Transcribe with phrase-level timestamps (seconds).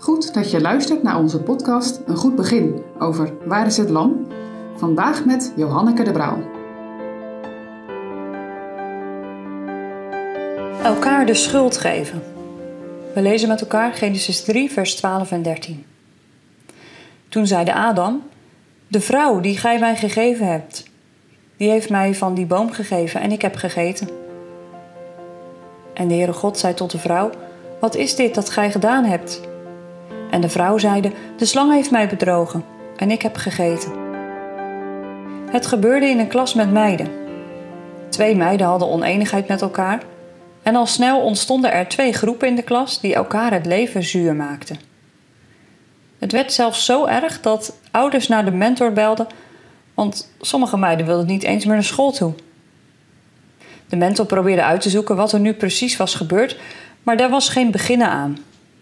[0.00, 4.26] Goed dat je luistert naar onze podcast Een Goed Begin over Waar is het Lam?
[4.76, 6.38] Vandaag met Johanneke de Brouw.
[10.82, 12.22] Elkaar de schuld geven.
[13.14, 15.84] We lezen met elkaar Genesis 3, vers 12 en 13.
[17.28, 18.22] Toen zeide Adam:
[18.86, 20.84] De vrouw die gij mij gegeven hebt,
[21.56, 24.08] die heeft mij van die boom gegeven en ik heb gegeten.
[25.94, 27.30] En de Heere God zei tot de vrouw:
[27.80, 29.48] Wat is dit dat gij gedaan hebt?
[30.30, 32.64] En de vrouw zeide: De slang heeft mij bedrogen
[32.96, 33.92] en ik heb gegeten.
[35.50, 37.08] Het gebeurde in een klas met meiden.
[38.08, 40.02] Twee meiden hadden oneenigheid met elkaar
[40.62, 44.34] en al snel ontstonden er twee groepen in de klas die elkaar het leven zuur
[44.34, 44.78] maakten.
[46.18, 49.26] Het werd zelfs zo erg dat ouders naar de mentor belden,
[49.94, 52.32] want sommige meiden wilden niet eens meer naar school toe.
[53.88, 56.56] De mentor probeerde uit te zoeken wat er nu precies was gebeurd,
[57.02, 58.38] maar daar was geen beginnen aan.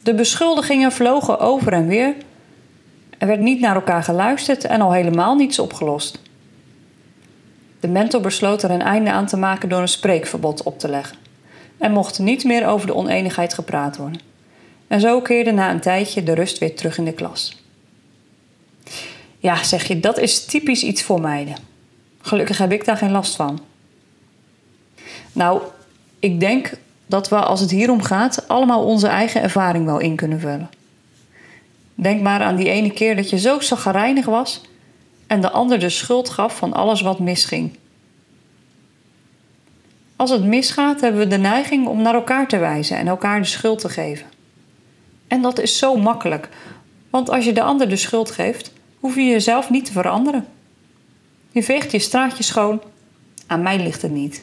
[0.08, 2.14] De beschuldigingen vlogen over en weer.
[3.18, 6.18] Er werd niet naar elkaar geluisterd en al helemaal niets opgelost.
[7.80, 11.16] De mentor besloot er een einde aan te maken door een spreekverbod op te leggen.
[11.78, 14.20] Er mocht niet meer over de oneenigheid gepraat worden.
[14.86, 17.62] En zo keerde na een tijdje de rust weer terug in de klas.
[19.38, 21.56] Ja, zeg je, dat is typisch iets voor meiden.
[22.20, 23.60] Gelukkig heb ik daar geen last van.
[25.32, 25.62] Nou,
[26.18, 26.72] ik denk
[27.08, 30.70] dat we, als het hierom gaat, allemaal onze eigen ervaring wel in kunnen vullen.
[31.94, 34.60] Denk maar aan die ene keer dat je zo zagrijnig was
[35.26, 37.76] en de ander de schuld gaf van alles wat misging.
[40.16, 43.46] Als het misgaat, hebben we de neiging om naar elkaar te wijzen en elkaar de
[43.46, 44.26] schuld te geven.
[45.28, 46.48] En dat is zo makkelijk,
[47.10, 50.46] want als je de ander de schuld geeft, hoef je jezelf niet te veranderen.
[51.50, 52.82] Je veegt je straatje schoon,
[53.46, 54.42] aan mij ligt het niet.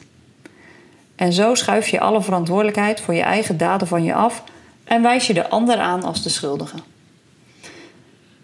[1.16, 4.42] En zo schuif je alle verantwoordelijkheid voor je eigen daden van je af
[4.84, 6.76] en wijs je de ander aan als de schuldige.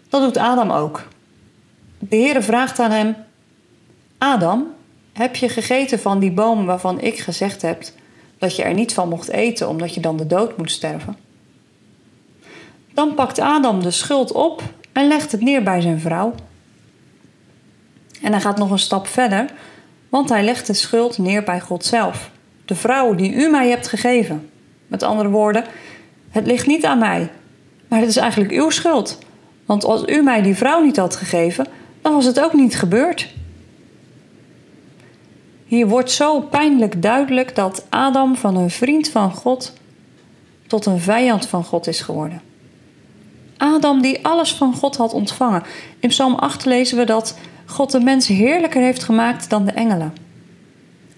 [0.09, 1.07] Dat doet Adam ook.
[1.99, 3.15] De Heere vraagt aan hem:
[4.17, 4.67] Adam,
[5.13, 7.83] heb je gegeten van die boom waarvan ik gezegd heb
[8.37, 11.17] dat je er niet van mocht eten omdat je dan de dood moet sterven?
[12.93, 14.61] Dan pakt Adam de schuld op
[14.91, 16.33] en legt het neer bij zijn vrouw.
[18.21, 19.49] En hij gaat nog een stap verder,
[20.09, 22.31] want hij legt de schuld neer bij God zelf
[22.65, 24.49] de vrouw die u mij hebt gegeven.
[24.87, 25.63] Met andere woorden,
[26.29, 27.29] het ligt niet aan mij,
[27.87, 29.17] maar het is eigenlijk uw schuld.
[29.65, 31.67] Want als u mij die vrouw niet had gegeven,
[32.01, 33.33] dan was het ook niet gebeurd.
[35.65, 39.73] Hier wordt zo pijnlijk duidelijk dat Adam van een vriend van God
[40.67, 42.41] tot een vijand van God is geworden.
[43.57, 45.63] Adam die alles van God had ontvangen.
[45.99, 50.13] In Psalm 8 lezen we dat God de mens heerlijker heeft gemaakt dan de engelen.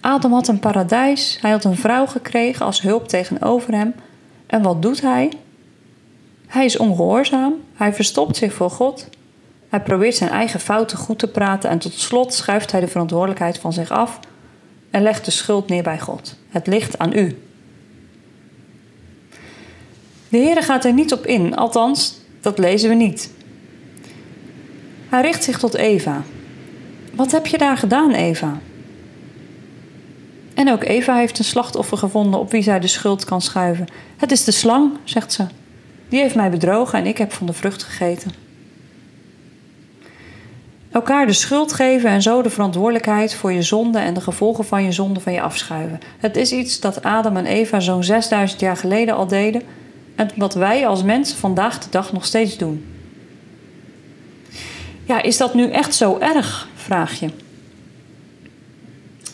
[0.05, 3.93] Adam had een paradijs, hij had een vrouw gekregen als hulp tegenover hem.
[4.47, 5.31] En wat doet hij?
[6.47, 9.09] Hij is ongehoorzaam, hij verstopt zich voor God.
[9.69, 13.57] Hij probeert zijn eigen fouten goed te praten en tot slot schuift hij de verantwoordelijkheid
[13.57, 14.19] van zich af
[14.89, 16.35] en legt de schuld neer bij God.
[16.49, 17.37] Het ligt aan u.
[20.29, 23.31] De Heer gaat er niet op in, althans, dat lezen we niet.
[25.09, 26.23] Hij richt zich tot Eva.
[27.13, 28.59] Wat heb je daar gedaan, Eva?
[30.55, 33.87] En ook Eva heeft een slachtoffer gevonden op wie zij de schuld kan schuiven.
[34.17, 35.45] Het is de slang, zegt ze.
[36.09, 38.31] Die heeft mij bedrogen en ik heb van de vrucht gegeten.
[40.91, 44.83] Elkaar de schuld geven en zo de verantwoordelijkheid voor je zonde en de gevolgen van
[44.83, 45.99] je zonde van je afschuiven.
[46.17, 49.61] Het is iets dat Adam en Eva zo'n 6000 jaar geleden al deden
[50.15, 52.85] en wat wij als mensen vandaag de dag nog steeds doen.
[55.05, 56.67] Ja, is dat nu echt zo erg?
[56.75, 57.29] Vraag je.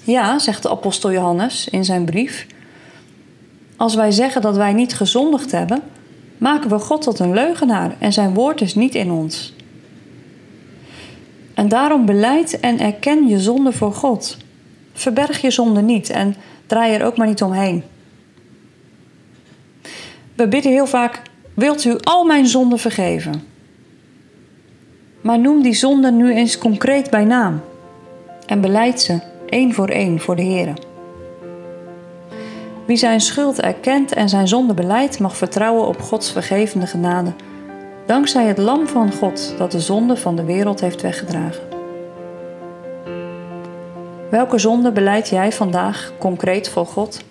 [0.03, 2.47] Ja, zegt de apostel Johannes in zijn brief.
[3.75, 5.81] Als wij zeggen dat wij niet gezondigd hebben,
[6.38, 9.53] maken we God tot een leugenaar en zijn woord is niet in ons.
[11.53, 14.38] En daarom beleid en erken je zonde voor God.
[14.94, 16.35] Verberg je zonde niet en
[16.66, 17.84] draai er ook maar niet omheen.
[20.35, 21.22] We bidden heel vaak:
[21.53, 23.43] Wilt u al mijn zonden vergeven?
[25.22, 27.61] Maar noem die zonden nu eens concreet bij naam
[28.46, 30.74] en beleid ze één voor één voor de Heer.
[32.86, 37.34] Wie zijn schuld erkent en zijn zonde beleidt, mag vertrouwen op Gods vergevende genade,
[38.06, 41.64] dankzij het Lam van God dat de zonde van de wereld heeft weggedragen.
[44.30, 47.30] Welke zonde beleid jij vandaag concreet voor God?